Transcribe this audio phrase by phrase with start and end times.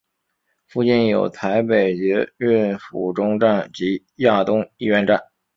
[0.65, 5.21] 附近有台北捷运府中站及亚东医院站。